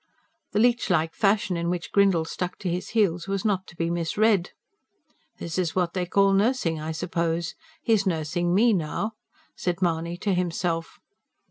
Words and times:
The 0.53 0.57
leech 0.59 0.89
like 0.89 1.13
fashion 1.13 1.55
in 1.55 1.69
which 1.69 1.91
Grindle 1.91 2.25
stuck 2.25 2.57
to 2.57 2.67
his 2.71 2.89
heels 2.97 3.27
was 3.27 3.45
not 3.45 3.67
to 3.67 3.75
be 3.75 3.91
misread. 3.91 4.49
"This 5.37 5.59
is 5.59 5.75
what 5.75 5.93
they 5.93 6.07
call 6.07 6.33
nursing, 6.33 6.79
I 6.79 6.91
suppose 6.91 7.53
he's 7.83 8.07
nursing 8.07 8.51
ME 8.55 8.73
now!" 8.73 9.11
said 9.55 9.79
Mahony 9.79 10.17
to 10.17 10.33
himself. 10.33 10.97